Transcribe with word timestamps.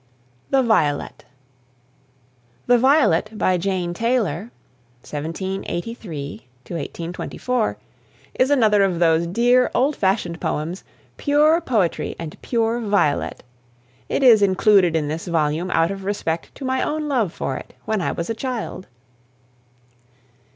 THE 0.49 0.63
VIOLET. 0.63 1.25
"The 2.65 2.79
Violet," 2.79 3.37
by 3.37 3.59
Jane 3.59 3.93
Taylor 3.93 4.49
(1783 5.03 6.29
1824), 6.67 7.77
is 8.33 8.49
another 8.49 8.81
of 8.81 8.97
those 8.97 9.27
dear 9.27 9.69
old 9.75 9.95
fashioned 9.95 10.41
poems, 10.41 10.83
pure 11.17 11.61
poetry 11.61 12.15
and 12.17 12.35
pure 12.41 12.79
violet. 12.81 13.43
It 14.09 14.23
is 14.23 14.41
included 14.41 14.95
in 14.95 15.07
this 15.07 15.27
volume 15.27 15.69
out 15.69 15.91
of 15.91 16.03
respect 16.03 16.55
to 16.55 16.65
my 16.65 16.81
own 16.81 17.07
love 17.07 17.31
for 17.31 17.55
it 17.57 17.75
when 17.85 18.01
I 18.01 18.11
was 18.11 18.27
a 18.27 18.33
child. 18.33 18.87